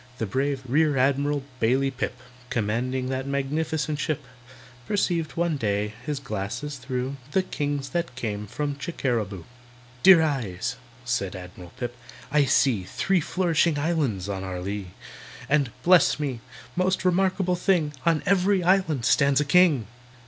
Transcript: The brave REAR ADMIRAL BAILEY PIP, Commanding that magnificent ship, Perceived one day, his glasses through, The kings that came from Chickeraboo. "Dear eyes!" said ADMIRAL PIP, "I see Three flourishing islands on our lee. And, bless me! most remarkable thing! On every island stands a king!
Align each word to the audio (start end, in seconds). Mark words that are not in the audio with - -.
The 0.17 0.25
brave 0.25 0.63
REAR 0.67 0.97
ADMIRAL 0.97 1.43
BAILEY 1.59 1.91
PIP, 1.91 2.17
Commanding 2.49 3.09
that 3.09 3.27
magnificent 3.27 3.99
ship, 3.99 4.25
Perceived 4.87 5.33
one 5.33 5.57
day, 5.57 5.93
his 6.03 6.17
glasses 6.19 6.77
through, 6.77 7.17
The 7.33 7.43
kings 7.43 7.89
that 7.89 8.15
came 8.15 8.47
from 8.47 8.77
Chickeraboo. 8.77 9.43
"Dear 10.01 10.23
eyes!" 10.23 10.77
said 11.05 11.35
ADMIRAL 11.35 11.73
PIP, 11.79 11.95
"I 12.31 12.45
see 12.45 12.83
Three 12.83 13.21
flourishing 13.21 13.77
islands 13.77 14.27
on 14.27 14.43
our 14.43 14.59
lee. 14.59 14.87
And, 15.47 15.69
bless 15.83 16.19
me! 16.19 16.39
most 16.75 17.05
remarkable 17.05 17.55
thing! 17.55 17.93
On 18.03 18.23
every 18.25 18.63
island 18.63 19.05
stands 19.05 19.39
a 19.39 19.45
king! 19.45 19.85